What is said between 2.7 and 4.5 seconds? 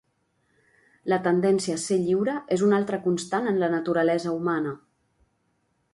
altra constant en la naturalesa